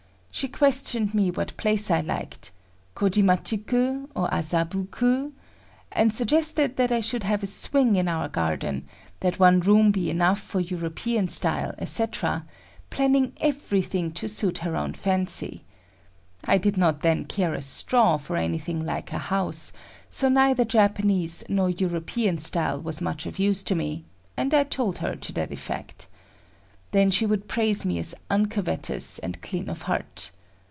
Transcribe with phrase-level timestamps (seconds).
[0.33, 7.21] She questioned me what place I liked,—Kojimachi ku or Azabu ku?—and suggested that I should
[7.23, 8.87] have a swing in our garden,
[9.19, 12.45] that one room be enough for European style, etc.,
[12.89, 15.63] planning everything to suit her own fancy.
[16.45, 19.71] I did not then care a straw for anything like a house;
[20.09, 24.05] so neither Japanese nor European style was much of use to me,
[24.37, 26.07] and I told her to that effect.
[26.93, 30.31] Then she would praise me as uncovetous and clean of heart.